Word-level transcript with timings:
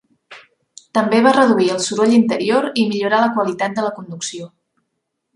També 0.97 1.17
va 1.25 1.33
reduir 1.35 1.67
el 1.73 1.83
soroll 1.87 2.15
interior 2.15 2.65
i 2.83 2.85
millorar 2.93 3.19
la 3.25 3.29
qualitat 3.35 3.75
de 3.77 3.83
la 3.89 3.93
conducció. 3.99 4.49